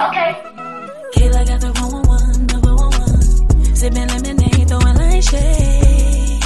[0.00, 0.32] Okay.
[1.12, 3.20] Kayla got the one one one, number one one.
[3.76, 6.40] Sipping lemonade, throwing light shade.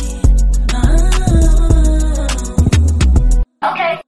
[3.63, 3.71] Oh.
[3.71, 4.01] Okay.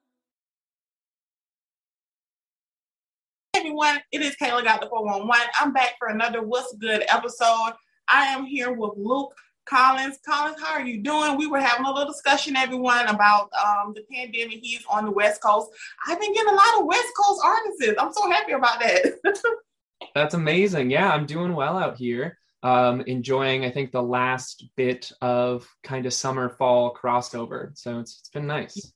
[3.55, 4.01] everyone.
[4.11, 5.47] It is Kayla Got the 411.
[5.61, 7.75] I'm back for another What's Good episode.
[8.09, 9.35] I am here with Luke
[9.67, 10.19] Collins.
[10.25, 11.37] Collins, how are you doing?
[11.37, 14.61] We were having a little discussion, everyone, about um, the pandemic.
[14.63, 15.71] He's on the West Coast.
[16.07, 17.95] I've been getting a lot of West Coast artists.
[17.99, 19.41] I'm so happy about that.
[20.15, 20.91] That's amazing.
[20.91, 22.39] Yeah, I'm doing well out here.
[22.63, 27.77] Um, enjoying, I think, the last bit of kind of summer fall crossover.
[27.77, 28.93] So it's, it's been nice.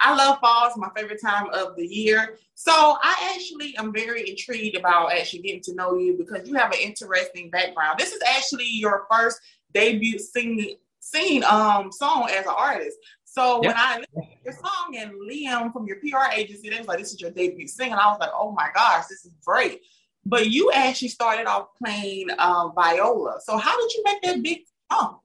[0.00, 0.66] I love fall.
[0.66, 2.36] It's my favorite time of the year.
[2.54, 6.72] So I actually am very intrigued about actually getting to know you because you have
[6.72, 7.98] an interesting background.
[7.98, 9.40] This is actually your first
[9.74, 12.96] debut singing singing um song as an artist.
[13.24, 16.86] So when I listened to your song and Liam from your PR agency, they was
[16.86, 19.80] like, "This is your debut singing." I was like, "Oh my gosh, this is great!"
[20.24, 23.40] But you actually started off playing uh, viola.
[23.42, 25.18] So how did you make that big jump?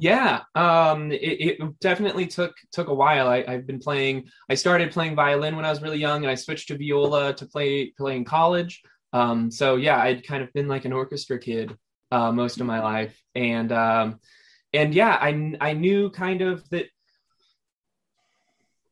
[0.00, 3.28] Yeah, um, it, it, definitely took took a while.
[3.28, 4.28] I, have been playing.
[4.48, 7.46] I started playing violin when I was really young, and I switched to viola to
[7.46, 8.80] play play in college.
[9.12, 11.76] Um, so yeah, I'd kind of been like an orchestra kid
[12.10, 14.20] uh, most of my life, and um,
[14.72, 16.86] and yeah, I I knew kind of that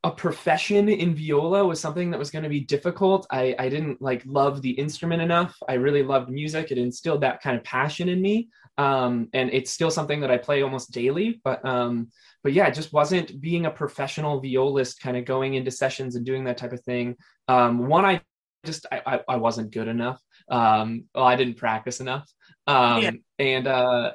[0.07, 3.27] a profession in viola was something that was going to be difficult.
[3.29, 5.57] I, I didn't like love the instrument enough.
[5.69, 6.71] I really loved music.
[6.71, 8.49] It instilled that kind of passion in me.
[8.79, 11.41] Um, and it's still something that I play almost daily.
[11.43, 12.13] But um,
[12.45, 16.25] but yeah, it just wasn't being a professional violist, kind of going into sessions and
[16.25, 17.17] doing that type of thing.
[17.49, 18.21] Um, one, I
[18.65, 20.21] just I, I, wasn't good enough.
[20.49, 22.31] Um, well, I didn't practice enough.
[22.67, 23.11] Um, yeah.
[23.39, 24.13] And uh,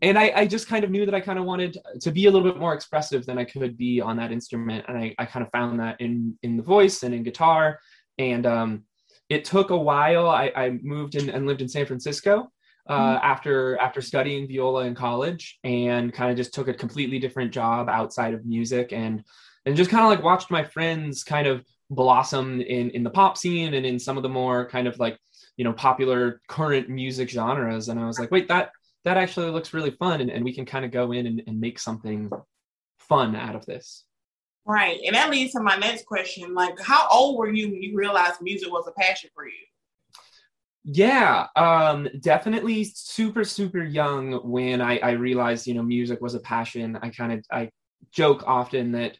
[0.00, 2.30] and I, I, just kind of knew that I kind of wanted to be a
[2.30, 5.44] little bit more expressive than I could be on that instrument, and I, I kind
[5.46, 7.78] of found that in in the voice and in guitar.
[8.18, 8.84] And um,
[9.28, 10.28] it took a while.
[10.28, 12.50] I, I moved in and lived in San Francisco
[12.88, 13.24] uh, mm-hmm.
[13.24, 17.88] after after studying viola in college, and kind of just took a completely different job
[17.88, 19.22] outside of music, and
[19.66, 23.38] and just kind of like watched my friends kind of blossom in in the pop
[23.38, 25.16] scene and in some of the more kind of like
[25.62, 27.88] you know popular current music genres.
[27.88, 28.72] And I was like, wait, that
[29.04, 30.20] that actually looks really fun.
[30.20, 32.28] And, and we can kind of go in and, and make something
[32.98, 34.02] fun out of this.
[34.64, 34.98] Right.
[35.06, 36.52] And that leads to my next question.
[36.52, 39.52] Like how old were you when you realized music was a passion for you?
[40.84, 46.40] Yeah um definitely super super young when i i realized you know music was a
[46.40, 46.98] passion.
[47.00, 47.70] I kind of i
[48.10, 49.16] joke often that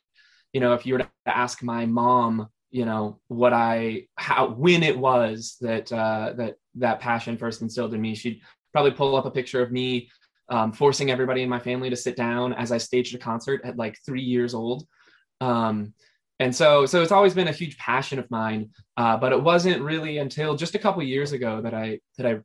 [0.53, 4.83] you know if you were to ask my mom you know what i how when
[4.83, 8.41] it was that uh that that passion first instilled in me she'd
[8.73, 10.09] probably pull up a picture of me
[10.49, 13.77] um, forcing everybody in my family to sit down as I staged a concert at
[13.79, 14.87] like three years old.
[15.41, 15.95] Um,
[16.39, 18.71] and so, so it's always been a huge passion of mine.
[18.97, 22.41] Uh, but it wasn't really until just a couple years ago that I that I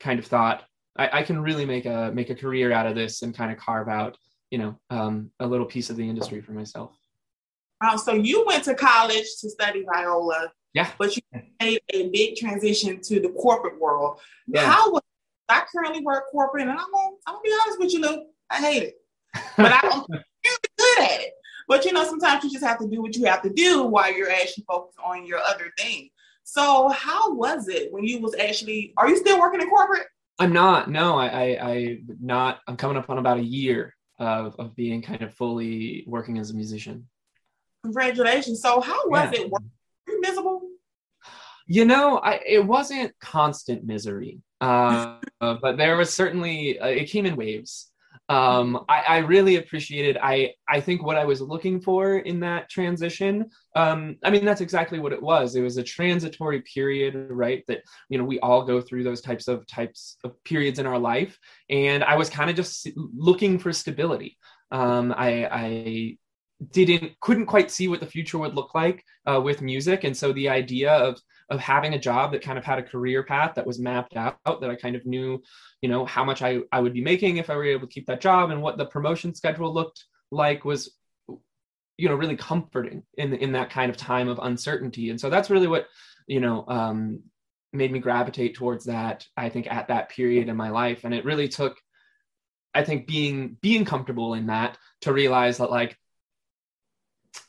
[0.00, 0.64] kind of thought
[0.96, 3.58] I, I, can really make a make a career out of this and kind of
[3.58, 4.16] carve out,
[4.50, 6.98] you know, um, a little piece of the industry for myself.
[7.84, 7.96] Wow!
[7.96, 10.50] So you went to college to study viola.
[10.72, 10.90] Yeah.
[10.98, 11.22] But you
[11.60, 14.20] made a big transition to the corporate world.
[14.46, 14.70] Yeah.
[14.70, 15.02] How was
[15.48, 18.26] I currently work corporate, and I'm gonna, I'm gonna be honest with you, Luke.
[18.50, 18.94] I hate it,
[19.56, 21.32] but I'm really good at it.
[21.68, 24.12] But you know, sometimes you just have to do what you have to do while
[24.12, 26.08] you're actually focused on your other thing.
[26.44, 28.94] So, how was it when you was actually?
[28.96, 30.06] Are you still working in corporate?
[30.38, 30.90] I'm not.
[30.90, 32.60] No, I, I, I not.
[32.66, 36.50] I'm coming up on about a year of of being kind of fully working as
[36.50, 37.06] a musician.
[37.84, 38.62] Congratulations.
[38.62, 39.42] So, how was yeah.
[39.42, 39.50] it?
[39.50, 39.58] Were
[40.08, 40.62] you miserable?
[41.66, 44.40] You know, I it wasn't constant misery.
[44.60, 47.90] Uh, but there was certainly uh, it came in waves.
[48.30, 50.16] Um, I, I, really appreciated.
[50.16, 53.50] I I think what I was looking for in that transition.
[53.76, 55.56] Um, I mean, that's exactly what it was.
[55.56, 57.62] It was a transitory period, right?
[57.68, 60.98] That you know we all go through those types of types of periods in our
[60.98, 64.38] life, and I was kind of just looking for stability.
[64.70, 66.18] Um, I, I
[66.70, 70.32] didn't couldn't quite see what the future would look like uh, with music, and so
[70.32, 71.20] the idea of
[71.50, 74.38] of having a job that kind of had a career path that was mapped out
[74.46, 75.42] that i kind of knew
[75.82, 78.06] you know how much i, I would be making if i were able to keep
[78.06, 80.90] that job and what the promotion schedule looked like was
[81.96, 85.10] you know really comforting in in that kind of time of uncertainty.
[85.10, 85.86] And so that's really what
[86.26, 87.20] you know um,
[87.72, 91.04] made me gravitate towards that i think at that period in my life.
[91.04, 91.76] And it really took
[92.74, 95.96] i think being being comfortable in that to realize that like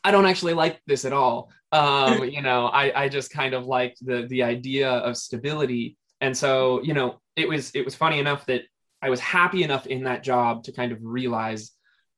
[0.04, 1.50] I don't actually like this at all.
[1.72, 5.96] Um, you know, I, I just kind of liked the the idea of stability.
[6.20, 8.62] And so, you know, it was it was funny enough that
[9.02, 11.72] I was happy enough in that job to kind of realize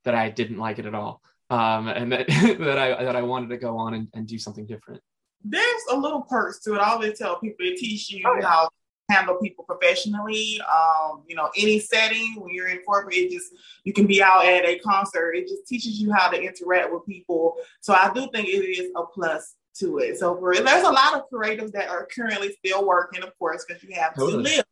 [0.05, 1.21] that I didn't like it at all.
[1.51, 2.27] Um, and that
[2.61, 5.01] that I that I wanted to go on and, and do something different.
[5.45, 6.79] there's a little perks to it.
[6.79, 8.47] I always tell people it teach you Oh, yeah.
[8.49, 8.69] how
[9.09, 10.61] handle people professionally.
[10.61, 13.53] Um, you know, any setting when you're in corporate, it just
[13.85, 15.35] you can be out at a concert.
[15.35, 17.57] It just teaches you how to interact with people.
[17.81, 20.19] So I do think it is a plus to it.
[20.19, 23.83] So for there's a lot of creatives that are currently still working, of course, because
[23.83, 24.33] you have Totally.
[24.45, 24.65] to live.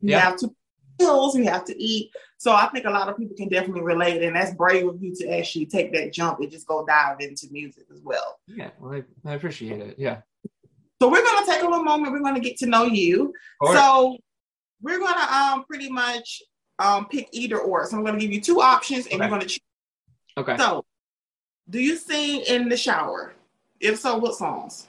[0.00, 0.20] You Yeah.
[0.20, 0.54] have to
[0.98, 2.10] bills, you have to eat.
[2.38, 5.14] So I think a lot of people can definitely relate, and that's brave of you
[5.16, 8.38] to actually take that jump and just go dive into music as well.
[8.46, 9.96] Yeah, well, I, I appreciate it.
[9.98, 10.20] Yeah.
[11.00, 12.12] So we're gonna take a little moment.
[12.12, 13.34] We're gonna get to know you.
[13.72, 14.16] So
[14.80, 16.42] we're gonna um pretty much
[16.78, 17.86] um pick either or.
[17.86, 19.22] So I'm gonna give you two options, and Okay.
[19.24, 19.60] you're gonna choose.
[20.38, 20.56] okay.
[20.56, 20.84] So,
[21.68, 23.34] do you sing in the shower?
[23.80, 24.86] If so, what songs?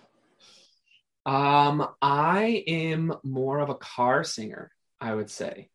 [1.25, 4.71] Um, I am more of a car singer,
[5.01, 5.69] I would say.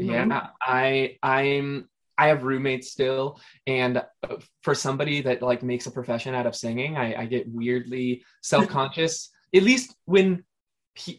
[0.00, 0.28] Mhm.
[0.30, 5.90] Yeah, I I'm I have roommates still, and uh, for somebody that like makes a
[5.90, 9.30] profession out of singing, I, I get weirdly self-conscious.
[9.54, 10.44] At least when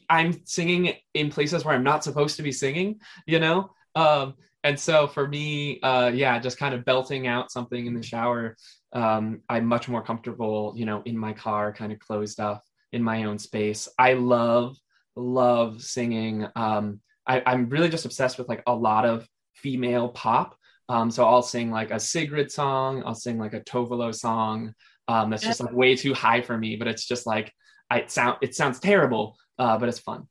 [0.09, 3.71] I'm singing in places where I'm not supposed to be singing, you know.
[3.95, 8.03] Um, and so for me, uh, yeah, just kind of belting out something in the
[8.03, 8.56] shower.
[8.94, 13.03] Um, I'm much more comfortable, you know, in my car, kind of closed off in
[13.03, 13.89] my own space.
[13.97, 14.77] I love
[15.15, 16.47] love singing.
[16.56, 20.56] Um, I, I'm really just obsessed with like a lot of female pop.
[20.89, 24.74] Um, so I'll sing like a Sigrid song, I'll sing like a Tove Lo song.
[25.07, 27.53] Um, that's just like way too high for me, but it's just like
[27.94, 30.28] I it sound it sounds terrible, uh, but it's fun.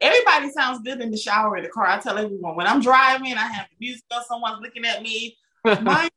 [0.00, 1.86] Everybody sounds good in the shower in the car.
[1.86, 5.36] I tell everyone when I'm driving, I have the music on, someone's looking at me.
[5.64, 6.10] My,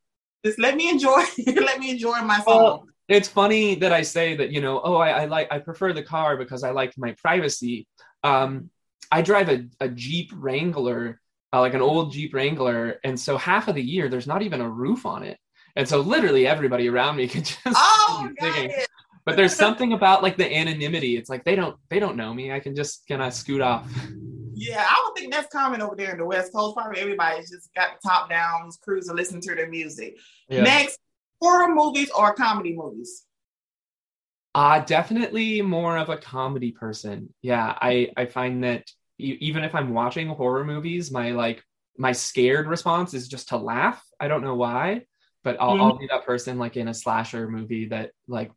[0.43, 1.23] just let me enjoy.
[1.47, 2.45] let me enjoy my song.
[2.47, 5.93] Well, it's funny that I say that, you know, oh, I, I like I prefer
[5.93, 7.87] the car because I like my privacy.
[8.23, 8.71] Um,
[9.11, 11.21] I drive a, a Jeep Wrangler,
[11.53, 14.61] uh, like an old Jeep Wrangler, and so half of the year there's not even
[14.61, 15.37] a roof on it,
[15.75, 18.87] and so literally everybody around me can just oh, it.
[19.25, 21.17] But there's something about like the anonymity.
[21.17, 22.51] It's like they don't they don't know me.
[22.51, 23.89] I can just kind of scoot off.
[24.53, 26.75] Yeah, I would think that's common over there in the West Coast.
[26.77, 30.17] Probably everybody's just got the top down, just cruising, listening to their music.
[30.47, 30.61] Yeah.
[30.61, 30.99] Next,
[31.41, 33.25] horror movies or comedy movies?
[34.53, 37.33] Uh, definitely more of a comedy person.
[37.41, 38.85] Yeah, I I find that
[39.17, 41.63] even if I'm watching horror movies, my like
[41.97, 44.03] my scared response is just to laugh.
[44.19, 45.05] I don't know why,
[45.43, 48.51] but I'll, I'll be that person like in a slasher movie that like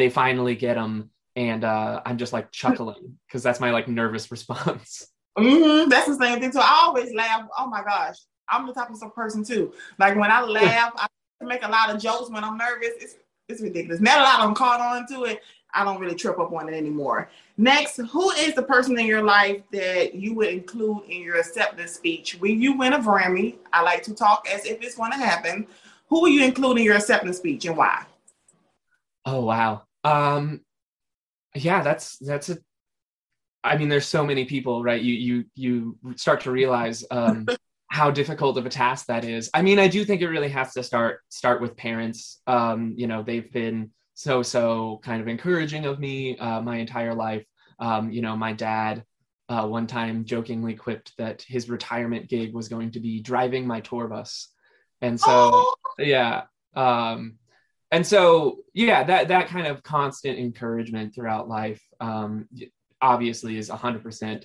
[0.00, 4.30] they finally get them and uh, I'm just like chuckling because that's my like nervous
[4.30, 5.06] response.
[5.36, 6.58] hmm That's the same thing too.
[6.58, 7.46] I always laugh.
[7.58, 8.16] Oh my gosh,
[8.48, 9.72] I'm the type of some person too.
[9.98, 11.06] Like when I laugh, I
[11.42, 12.90] make a lot of jokes when I'm nervous.
[12.98, 13.14] It's
[13.48, 14.00] it's ridiculous.
[14.00, 15.40] Not a lot of them caught on to it.
[15.72, 17.30] I don't really trip up on it anymore.
[17.56, 21.92] Next, who is the person in your life that you would include in your acceptance
[21.92, 23.56] speech when you win a Grammy?
[23.72, 25.66] I like to talk as if it's going to happen.
[26.08, 28.04] Who will you include in your acceptance speech and why?
[29.24, 29.82] Oh wow.
[30.04, 30.60] Um
[31.54, 32.58] yeah, that's that's a
[33.62, 35.00] I mean there's so many people, right?
[35.00, 37.50] You you you start to realize um
[37.90, 39.50] how difficult of a task that is.
[39.52, 42.40] I mean, I do think it really has to start start with parents.
[42.46, 47.14] Um, you know, they've been so so kind of encouraging of me uh, my entire
[47.14, 47.44] life.
[47.78, 49.04] Um, you know, my dad
[49.48, 53.80] uh, one time jokingly quipped that his retirement gig was going to be driving my
[53.80, 54.48] tour bus,
[55.02, 56.42] and so Oh, yeah
[56.76, 57.34] um
[57.90, 62.48] and so yeah that that kind of constant encouragement throughout life um
[63.02, 64.44] obviously is 100%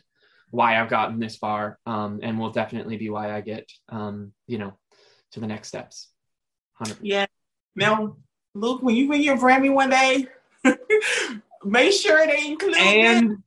[0.51, 4.57] why i've gotten this far um and will definitely be why i get um you
[4.57, 4.73] know
[5.31, 6.09] to the next steps
[6.81, 6.97] 100%.
[7.01, 7.25] yeah.
[7.75, 8.15] Now,
[8.53, 10.27] Luke, when you win your Grammy one day,
[11.65, 12.81] make sure they include it.
[12.81, 13.37] and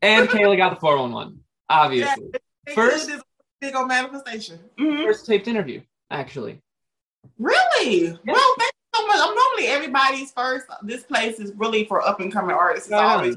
[0.00, 2.30] and kayla got the 411 obviously
[2.66, 3.10] They first-
[3.60, 4.58] big old manifestation.
[4.78, 5.04] Mhm.
[5.04, 5.80] first taped interview
[6.10, 6.60] actually
[7.38, 8.18] Really?
[8.26, 8.54] Well,
[9.22, 10.66] I'm normally everybody's first.
[10.82, 12.88] This place is really for up and coming artists.
[12.88, 13.36] It's always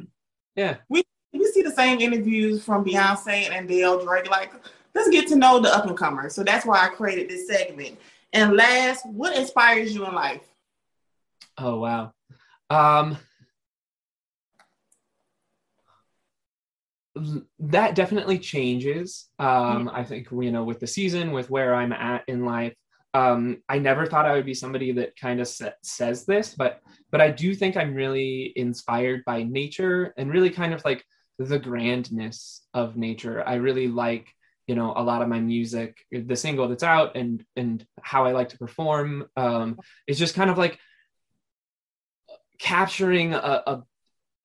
[0.56, 4.30] yeah we we see the same interviews from Beyonce and Adele, Drake.
[4.30, 4.54] Like,
[4.94, 6.34] let's get to know the up and comers.
[6.34, 8.00] So that's why I created this segment.
[8.34, 10.42] And last, what inspires you in life?
[11.58, 12.14] Oh wow.
[12.70, 13.18] Um
[17.60, 19.30] that definitely changes.
[19.40, 22.74] Um I think you know with the season with where I'm at in life.
[23.16, 26.82] Um I never thought I would be somebody that kind of sa- says this, but
[27.12, 31.04] but I do think I'm really inspired by nature and really kind of like
[31.40, 33.38] the grandness of nature.
[33.46, 34.28] I really like
[34.68, 38.32] you know a lot of my music the single that's out and and how i
[38.32, 40.80] like to perform um is just kind of like
[42.58, 43.84] capturing a, a,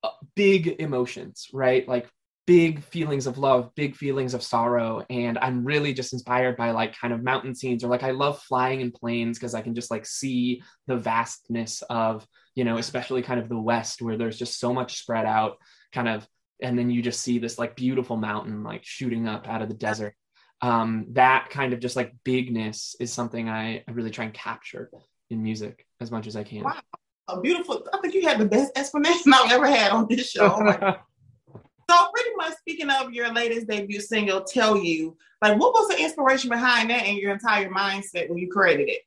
[0.03, 1.87] a big emotions, right?
[1.87, 2.09] Like
[2.51, 5.05] big feelings of love, big feelings of sorrow.
[5.09, 8.41] And I'm really just inspired by like kind of mountain scenes or like I love
[8.41, 13.21] flying in planes because I can just like see the vastness of you know especially
[13.21, 15.59] kind of the west where there's just so much spread out
[15.93, 16.27] kind of
[16.61, 19.73] and then you just see this like beautiful mountain like shooting up out of the
[19.73, 20.13] desert
[20.61, 24.91] um, that kind of just like bigness is something I, I really try and capture
[25.29, 26.65] in music as much as I can.
[26.65, 26.81] Wow.
[27.29, 27.87] A beautiful.
[27.93, 30.97] I think you had the best explanation I've ever had on this show.
[31.91, 36.01] so, pretty much speaking of your latest debut single, "Tell You," like what was the
[36.01, 39.01] inspiration behind that and your entire mindset when you created it?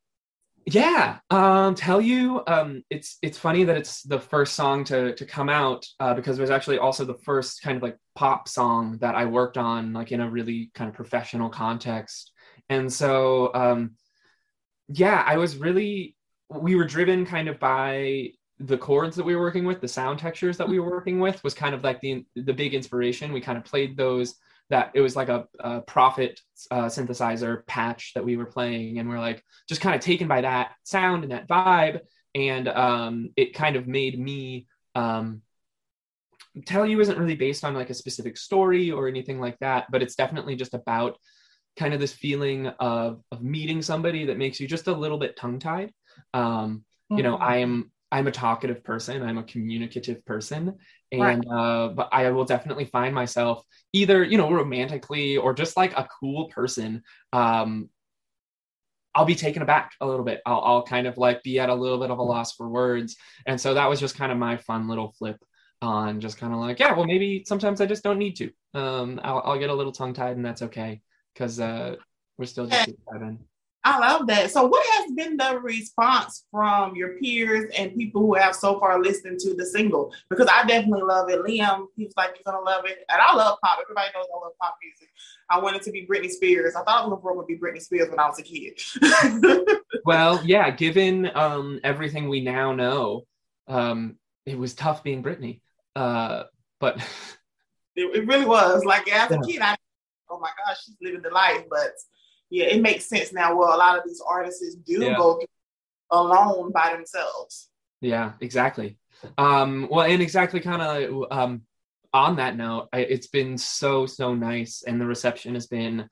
[0.67, 5.27] Yeah, um, tell you, um, it's it's funny that it's the first song to to
[5.27, 8.99] come out uh, because it was actually also the first kind of like pop song
[8.99, 12.33] that I worked on like in a really kind of professional context,
[12.69, 13.93] and so um,
[14.89, 16.17] yeah, I was really
[16.51, 18.31] we were driven kind of by
[18.67, 21.43] the chords that we were working with, the sound textures that we were working with
[21.45, 23.33] was kind of like the the big inspiration.
[23.33, 24.35] We kind of played those
[24.71, 26.41] that it was like a, a Prophet
[26.71, 30.41] uh, synthesizer patch that we were playing, and we're like just kind of taken by
[30.41, 32.01] that sound and that vibe,
[32.35, 34.67] and um, it kind of made me.
[34.95, 35.43] Um,
[36.67, 40.03] tell you isn't really based on like a specific story or anything like that, but
[40.03, 41.19] it's definitely just about
[41.77, 45.37] kind of this feeling of of meeting somebody that makes you just a little bit
[45.37, 45.93] tongue tied
[46.33, 47.17] um, mm-hmm.
[47.17, 50.75] you know i am i'm a talkative person i'm a communicative person
[51.13, 51.47] and right.
[51.51, 56.09] uh, but i will definitely find myself either you know romantically or just like a
[56.21, 57.03] cool person
[57.33, 57.89] um,
[59.15, 60.43] I'll be taken aback a little bit.
[60.45, 63.17] I'll, I'll kind of like be at a little bit of a loss for words.
[63.47, 65.37] And so that was just kind of my fun little flip
[65.81, 68.51] on just kind of like, yeah, well, maybe sometimes I just don't need to.
[68.75, 71.01] Um, I'll, I'll get a little tongue tied and that's okay
[71.33, 71.95] because uh,
[72.39, 73.39] we're still just seven.
[73.85, 74.51] I love that.
[74.51, 79.03] So, what has been the response from your peers and people who have so far
[79.03, 80.13] listened to the single?
[80.31, 81.41] Because I definitely love it.
[81.41, 83.79] Liam, he's like, you're gonna love it, and I love pop.
[83.83, 85.09] Everybody knows I love pop music.
[85.51, 86.75] I wanted to be Britney Spears.
[86.75, 88.81] I thought I was to be Britney Spears when I was a kid.
[90.05, 90.71] well, yeah.
[90.71, 93.25] Given um, everything we now know,
[93.69, 95.61] um, it was tough being Britney.
[95.95, 96.45] Uh,
[96.81, 96.97] but
[97.97, 98.85] it, it, really was.
[98.85, 99.77] Like as a kid, I
[100.31, 101.65] oh my gosh, she's living the life.
[101.69, 101.93] But
[102.55, 103.57] yeah, it makes sense now.
[103.57, 105.17] Well, a lot of these artists do yeah.
[105.17, 105.43] go
[106.11, 107.69] alone by themselves.
[108.01, 108.97] Yeah, exactly.
[109.37, 111.63] Um, well, and exactly kind of um,
[112.13, 116.09] on that note, I, it's been so so nice, and the reception has been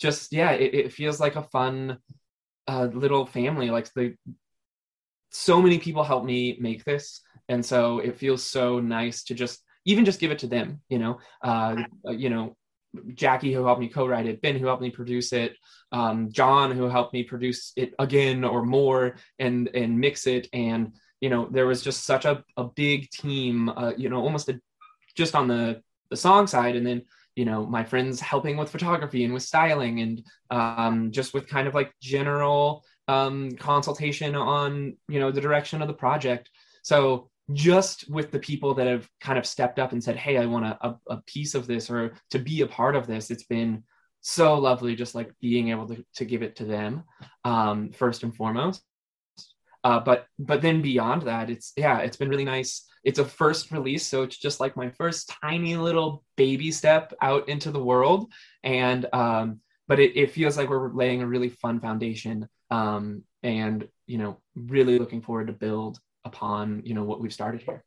[0.00, 1.98] just yeah, it, it feels like a fun
[2.66, 3.70] uh, little family.
[3.70, 4.16] Like the
[5.30, 9.62] so many people help me make this, and so it feels so nice to just
[9.86, 10.80] even just give it to them.
[10.88, 11.76] You know, uh,
[12.10, 12.56] you know,
[13.14, 15.56] Jackie, who helped me co-write it, Ben, who helped me produce it,
[15.92, 20.94] um, John, who helped me produce it again or more and and mix it, and
[21.20, 24.60] you know there was just such a, a big team, uh, you know, almost a,
[25.14, 27.02] just on the the song side, and then
[27.36, 31.68] you know my friends helping with photography and with styling and um, just with kind
[31.68, 36.50] of like general um, consultation on you know the direction of the project.
[36.82, 40.46] So just with the people that have kind of stepped up and said, Hey, I
[40.46, 43.84] want a, a, piece of this or to be a part of this, it's been
[44.22, 47.04] so lovely just like being able to, to give it to them
[47.44, 48.82] um, first and foremost.
[49.82, 52.86] Uh, but but then beyond that, it's yeah, it's been really nice.
[53.04, 57.50] It's a first release, so it's just like my first tiny little baby step out
[57.50, 58.32] into the world.
[58.62, 63.86] And um, but it, it feels like we're laying a really fun foundation um, and
[64.06, 67.84] you know really looking forward to build upon you know what we've started here.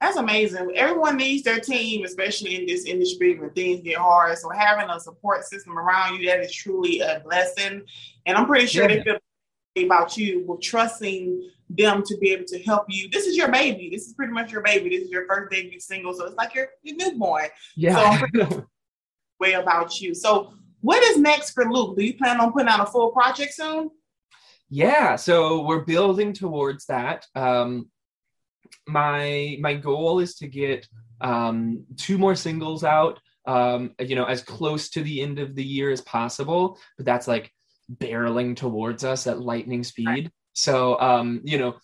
[0.00, 0.72] That's amazing.
[0.74, 4.36] Everyone needs their team especially in this industry when things get hard.
[4.38, 7.82] So having a support system around you that is truly a blessing.
[8.26, 8.96] And i'm pretty sure yeah.
[8.96, 13.08] they feel about you with trusting them to be able to help you.
[13.10, 13.88] This is your baby.
[13.90, 14.90] This is pretty much your baby.
[14.90, 16.14] This is your first debut single.
[16.14, 17.48] So it's like your, your newborn.
[17.74, 18.18] Yeah.
[18.20, 18.66] So
[19.40, 20.14] way about you.
[20.14, 21.96] So what is next for luke?
[21.96, 23.90] Do you plan on putting out a full project soon
[24.68, 27.88] yeah so we're building towards that um
[28.86, 30.86] my my goal is to get
[31.20, 35.64] um two more singles out um you know as close to the end of the
[35.64, 37.50] year as possible but that's like
[37.98, 40.30] barreling towards us at lightning speed right.
[40.52, 41.76] so um you know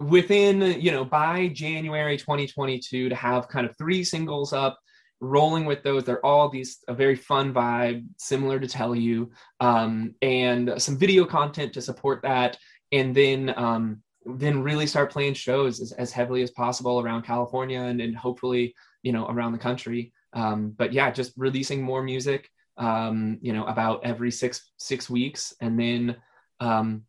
[0.00, 4.78] within you know by january 2022 to have kind of three singles up
[5.22, 6.04] rolling with those.
[6.04, 11.24] They're all these a very fun vibe, similar to Tell You, um, and some video
[11.24, 12.58] content to support that,
[12.90, 17.80] and then um, then really start playing shows as, as heavily as possible around California
[17.80, 20.12] and, and hopefully you know around the country.
[20.34, 25.54] Um, but yeah, just releasing more music, um, you know, about every six six weeks,
[25.60, 26.16] and then
[26.58, 27.04] um,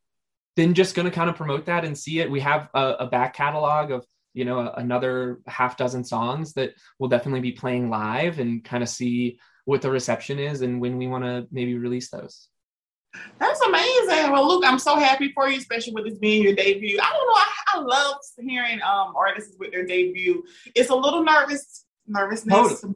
[0.56, 2.30] then just going to kind of promote that and see it.
[2.30, 7.10] We have a, a back catalog of you know another half dozen songs that we'll
[7.10, 11.08] definitely be playing live and kind of see what the reception is and when we
[11.08, 12.48] want to maybe release those
[13.38, 17.00] that's amazing well luke i'm so happy for you especially with this being your debut
[17.02, 20.44] i don't know i, I love hearing um artists with their debut.
[20.76, 22.96] It's a little nervous, nervousness, Totally.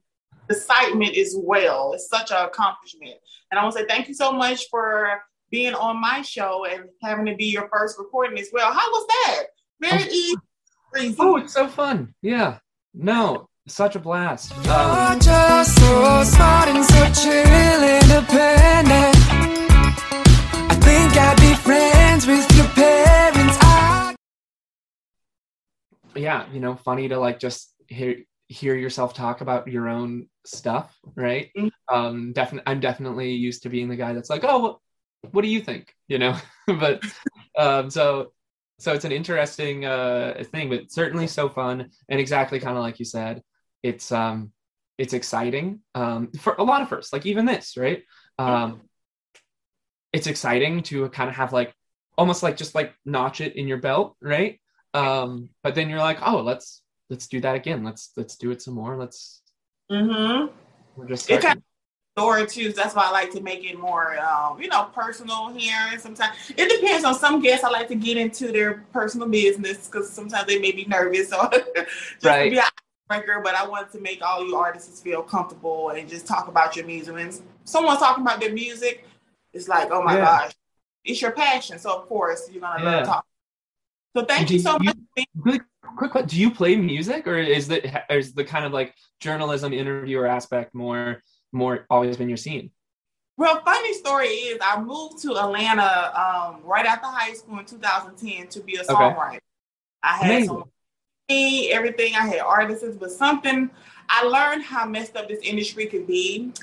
[0.50, 1.94] excitement as well.
[1.94, 3.16] It's such an accomplishment.
[3.52, 6.86] And I want to say thank you so much for being on my show and
[7.02, 8.72] having to be your first recording as well.
[8.72, 9.44] How was that?
[9.80, 10.36] Very easy.
[10.92, 11.16] Breezy.
[11.20, 12.14] Oh, it's so fun.
[12.22, 12.60] Yeah.
[12.94, 14.54] No, such a blast.
[14.68, 19.18] Um, You're just so smart and so chill independent.
[20.70, 23.58] I think I'd be friends with your parents.
[23.62, 24.16] I
[26.16, 28.18] yeah, you know, funny to like just hear
[28.48, 31.52] hear yourself talk about your own stuff, right?
[31.56, 31.72] Mhm.
[31.92, 34.80] Um, definitely, I'm definitely used to being the guy that's like, oh, what,
[35.32, 35.94] what do you think?
[36.08, 37.04] You know, but
[37.58, 38.32] um, so
[38.80, 43.00] so it's an interesting uh thing, but certainly so fun and exactly kind of like
[43.00, 43.42] you said,
[43.84, 44.52] it's um
[44.98, 48.04] it's exciting um for a lot of firsts, like even this, right?
[48.40, 48.82] Um,
[50.14, 51.74] it's exciting to kind of have like
[52.18, 54.60] almost like just like notch it in your belt, right?
[54.94, 58.62] um but then you're like oh let's let's do that again let's let's do it
[58.62, 59.42] some more let's
[59.92, 60.48] Mm-hmm.
[60.96, 61.62] we're just It starting.
[62.18, 62.72] Story too.
[62.72, 65.76] So that's why I like to make it more, um, you know, personal here.
[65.92, 67.64] And sometimes it depends on some guests.
[67.64, 71.50] I like to get into their personal business because sometimes they may be nervous or
[71.52, 72.50] just Right.
[72.52, 72.64] be an
[73.12, 73.42] icebreaker.
[73.44, 76.86] But I want to make all you artists feel comfortable and just talk about your
[76.88, 77.14] music.
[77.14, 77.32] When
[77.66, 79.06] someone's talking about their music,
[79.54, 80.26] it's like, oh my Yeah.
[80.26, 80.52] gosh,
[81.06, 81.78] it's your passion.
[81.78, 82.96] So of course you're gonna Yeah.
[82.98, 83.26] love talk.
[84.16, 84.96] So thank Do you so you- much.
[85.36, 85.62] Really
[85.96, 87.80] quick question, do you play music or is the
[88.12, 91.22] is the kind of like journalism interviewer aspect more
[91.52, 92.72] more always been your scene
[93.38, 98.48] Well, funny story is I moved to Atlanta um, right after high school in 2010
[98.50, 99.40] to be a songwriter.
[100.04, 100.48] I had Amazing.
[100.48, 100.64] some
[101.30, 102.16] me, everything.
[102.16, 103.70] I had artists, but something
[104.10, 106.54] I learned how messed up this industry could be.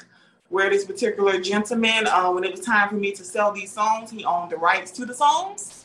[0.49, 4.11] Where this particular gentleman, uh, when it was time for me to sell these songs,
[4.11, 5.83] he owned the rights to the songs,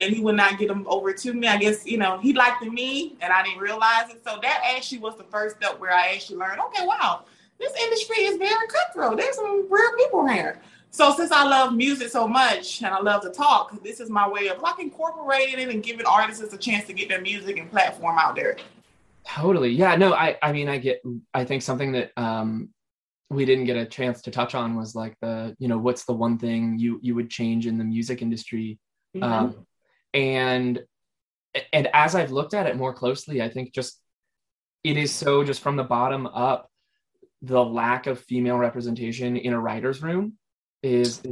[0.00, 1.48] and he would not get them over to me.
[1.48, 4.22] I guess you know he liked me, and I didn't realize it.
[4.24, 6.60] So that actually was the first step where I actually learned.
[6.66, 7.24] Okay, wow,
[7.60, 9.18] this industry is very cutthroat.
[9.18, 10.58] There's some real people here.
[10.90, 14.28] So since I love music so much and I love to talk, this is my
[14.28, 17.70] way of like incorporating it and giving artists a chance to get their music and
[17.70, 18.56] platform out there.
[19.24, 21.02] totally yeah no i i mean i get
[21.34, 22.70] i think something that um
[23.28, 26.12] we didn't get a chance to touch on was like the you know what's the
[26.12, 28.78] one thing you you would change in the music industry
[29.20, 29.54] um,
[30.14, 30.82] and
[31.72, 34.00] and as i've looked at it more closely i think just
[34.84, 36.69] it is so just from the bottom up
[37.42, 40.34] the lack of female representation in a writer's room
[40.82, 41.22] is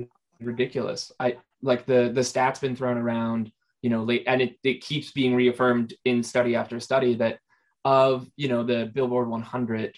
[0.40, 1.12] ridiculous.
[1.18, 5.12] I like the the stats been thrown around you know late and it, it keeps
[5.12, 7.38] being reaffirmed in study after study that
[7.84, 9.96] of you know the billboard 100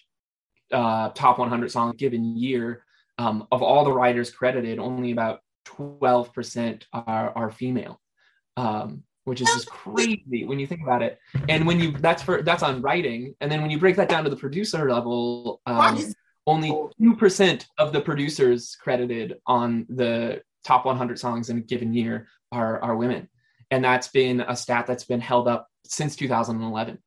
[0.72, 2.84] uh, top 100 songs given year
[3.18, 8.00] um, of all the writers credited only about 12% are, are female.
[8.56, 11.18] Um, which is just crazy when you think about it.
[11.48, 13.34] And when you that's for that's on writing.
[13.40, 15.98] And then when you break that down to the producer level um,
[16.46, 22.28] only 2% of the producers credited on the top 100 songs in a given year
[22.50, 23.28] are, are women.
[23.70, 26.98] And that's been a stat that's been held up since 2011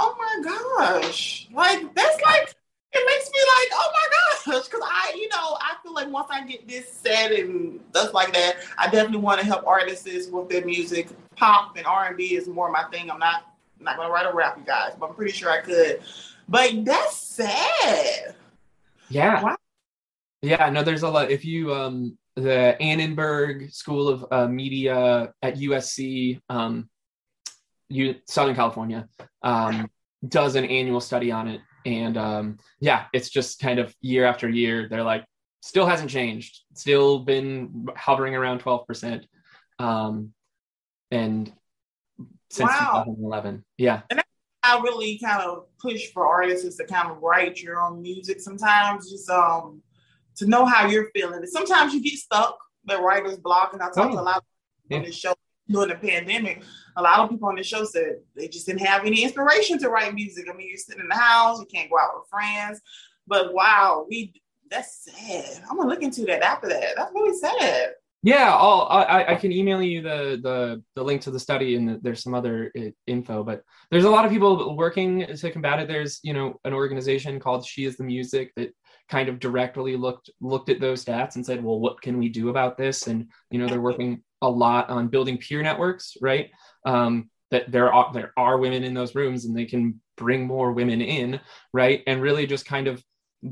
[0.00, 1.48] Oh my gosh.
[1.52, 2.54] Like that's like
[2.92, 4.07] it makes me like, oh my
[4.52, 4.68] gosh.
[4.68, 8.32] Cause I, you know, I feel like once I get this set and stuff like
[8.32, 11.08] that, I definitely want to help artists with their music.
[11.36, 13.10] Pop and R and B is more my thing.
[13.10, 15.60] I'm not I'm not gonna write a rap, you guys, but I'm pretty sure I
[15.60, 16.00] could.
[16.48, 18.34] But that's sad.
[19.08, 19.42] Yeah.
[19.42, 19.56] Wow.
[20.42, 21.30] Yeah, no, there's a lot.
[21.30, 26.88] If you, um, the Annenberg School of uh, Media at USC, um,
[27.88, 29.08] U- Southern California,
[29.42, 29.90] um,
[30.28, 31.60] does an annual study on it.
[31.86, 35.24] And um, yeah, it's just kind of year after year, they're like,
[35.62, 39.24] still hasn't changed, still been hovering around 12%.
[39.78, 40.32] Um,
[41.10, 41.52] and
[42.50, 43.04] since Wow.
[43.06, 43.64] 2011.
[43.76, 44.02] Yeah.
[44.10, 44.22] And
[44.62, 49.10] I really kind of push for artists to kind of write your own music sometimes,
[49.10, 49.82] just um
[50.36, 51.44] to know how you're feeling.
[51.46, 54.42] Sometimes you get stuck, the writer's block, and I talked to a lot of
[54.82, 55.34] people on this show
[55.68, 56.62] during the pandemic.
[56.96, 59.88] A lot of people on the show said they just didn't have any inspiration to
[59.88, 60.46] write music.
[60.50, 62.80] I mean, you're sitting in the house, you can't go out with friends.
[63.26, 64.32] But wow, we
[64.70, 65.62] that's sad.
[65.70, 66.94] I'm gonna look into that after that.
[66.96, 67.92] That's really sad.
[68.22, 72.02] Yeah, I'll, I I can email you the the the link to the study and
[72.02, 75.88] there's some other uh, info, but there's a lot of people working to combat it.
[75.88, 78.74] There's you know an organization called She Is the Music that
[79.08, 82.48] kind of directly looked looked at those stats and said, well, what can we do
[82.48, 83.06] about this?
[83.06, 86.50] And you know they're working a lot on building peer networks, right?
[86.84, 90.72] Um, that there are there are women in those rooms and they can bring more
[90.72, 91.40] women in,
[91.72, 92.02] right?
[92.06, 93.02] And really just kind of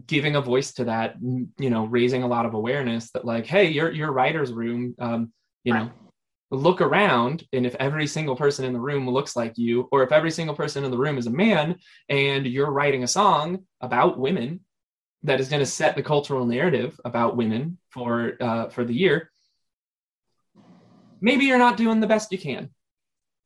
[0.06, 3.68] giving a voice to that you know raising a lot of awareness that like hey
[3.68, 5.88] your your writer's room um you know
[6.50, 10.10] look around and if every single person in the room looks like you or if
[10.10, 11.76] every single person in the room is a man
[12.08, 14.60] and you're writing a song about women
[15.22, 19.30] that is going to set the cultural narrative about women for uh, for the year
[21.20, 22.70] maybe you're not doing the best you can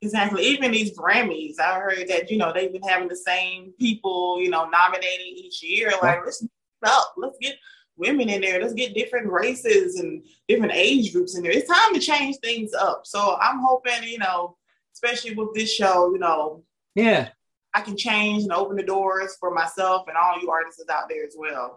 [0.02, 0.44] Exactly.
[0.44, 4.48] Even these Grammys, I heard that you know they've been having the same people, you
[4.48, 5.92] know, nominating each year.
[6.00, 6.42] Like, let's
[6.82, 7.56] up, let's get
[7.96, 11.52] women in there, let's get different races and different age groups in there.
[11.52, 13.02] It's time to change things up.
[13.04, 14.56] So I'm hoping, you know,
[14.94, 17.28] especially with this show, you know, yeah,
[17.74, 21.26] I can change and open the doors for myself and all you artists out there
[21.26, 21.76] as well.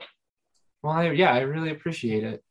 [0.81, 2.41] Well, I, yeah, I really appreciate it.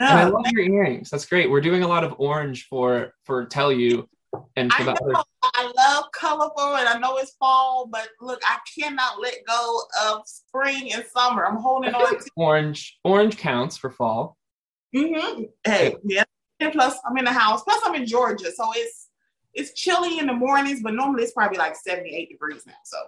[0.00, 1.10] Yeah, and I love your earrings.
[1.10, 1.50] That's great.
[1.50, 4.08] We're doing a lot of orange for for Tell You
[4.56, 9.20] and I, know, I love colorful and I know it's fall, but look, I cannot
[9.20, 11.44] let go of spring and summer.
[11.44, 12.98] I'm holding on to orange.
[13.04, 14.36] Orange counts for fall.
[14.94, 15.44] Mm-hmm.
[15.64, 16.24] Hey, yeah.
[16.60, 17.62] And plus, I'm in the house.
[17.62, 19.08] Plus, I'm in Georgia, so it's
[19.52, 22.74] it's chilly in the mornings, but normally it's probably like 78 degrees now.
[22.84, 22.98] So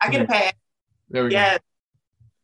[0.00, 0.32] I get mm-hmm.
[0.32, 0.52] a pass.
[1.10, 1.58] There we yeah.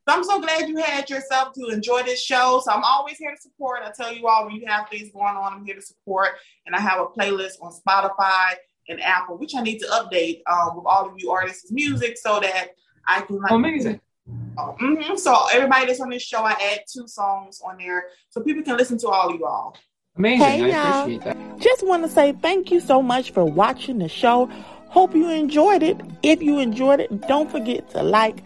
[0.08, 0.12] Go.
[0.12, 2.60] So I'm so glad you had yourself to enjoy this show.
[2.64, 3.80] So I'm always here to support.
[3.84, 6.30] I tell you all when you have things going on, I'm here to support.
[6.66, 8.54] And I have a playlist on Spotify
[8.88, 12.40] and Apple, which I need to update um, with all of you artists' music so
[12.40, 12.70] that
[13.06, 14.00] I can like amazing.
[14.58, 15.16] Oh, mm-hmm.
[15.16, 18.76] So everybody that's on this show, I add two songs on there so people can
[18.76, 19.76] listen to all of you all.
[20.16, 20.46] Amazing.
[20.46, 21.58] Hey, I appreciate that.
[21.60, 24.46] Just want to say thank you so much for watching the show.
[24.88, 26.00] Hope you enjoyed it.
[26.22, 28.42] If you enjoyed it, don't forget to like,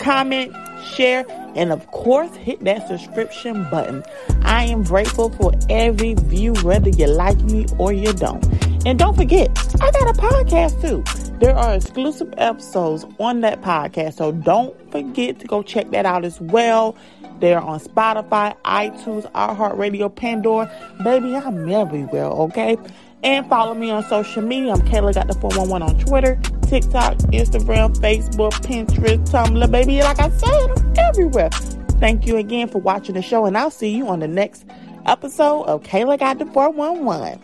[0.00, 4.04] comment, share, and of course, hit that subscription button.
[4.42, 8.44] I am grateful for every view, whether you like me or you don't.
[8.86, 11.02] And don't forget, I got a podcast too.
[11.38, 16.24] There are exclusive episodes on that podcast, so don't forget to go check that out
[16.24, 16.96] as well.
[17.40, 20.70] They're on Spotify, iTunes, iHeartRadio, Pandora.
[21.02, 22.76] Baby, I'm everywhere, okay?
[23.22, 24.72] And follow me on social media.
[24.72, 29.70] I'm Kayla Got the 411 on Twitter, TikTok, Instagram, Facebook, Pinterest, Tumblr.
[29.70, 31.50] Baby, like I said, I'm everywhere.
[32.00, 34.64] Thank you again for watching the show, and I'll see you on the next
[35.06, 37.40] episode of Kayla Got the 411.